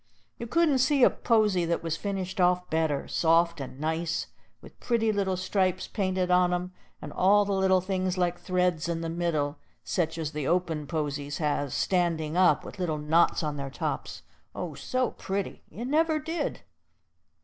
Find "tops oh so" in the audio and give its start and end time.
13.69-15.11